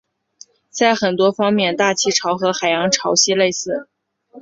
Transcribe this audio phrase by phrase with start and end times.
[0.71, 3.87] 在很多方面大气潮和海洋潮汐类似。